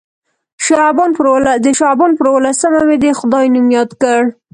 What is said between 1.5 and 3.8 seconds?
د شعبان پر اووه لسمه مې د خدای نوم